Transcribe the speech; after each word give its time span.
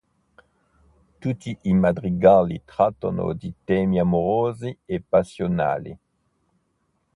Tutti 1.19 1.55
i 1.61 1.73
madrigali 1.75 2.63
trattano 2.65 3.33
di 3.33 3.53
temi 3.63 3.99
amorosi 3.99 4.75
e 4.87 4.99
passionali. 4.99 5.95